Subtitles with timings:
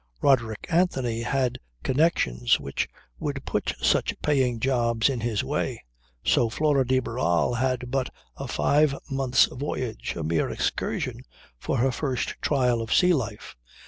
[0.19, 5.83] Roderick Anthony had connections which would put such paying jobs in his way.
[6.25, 11.21] So Flora de Barral had but a five months' voyage, a mere excursion,
[11.59, 13.55] for her first trial of sea life.